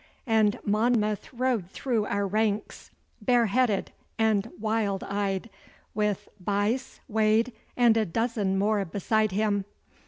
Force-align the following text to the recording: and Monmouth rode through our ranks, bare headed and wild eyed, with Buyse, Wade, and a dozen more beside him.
and 0.25 0.57
Monmouth 0.65 1.31
rode 1.31 1.69
through 1.69 2.07
our 2.07 2.25
ranks, 2.25 2.89
bare 3.21 3.45
headed 3.45 3.91
and 4.17 4.49
wild 4.59 5.03
eyed, 5.03 5.47
with 5.93 6.27
Buyse, 6.43 6.99
Wade, 7.07 7.53
and 7.77 7.95
a 7.95 8.03
dozen 8.07 8.57
more 8.57 8.83
beside 8.83 9.29
him. 9.31 9.63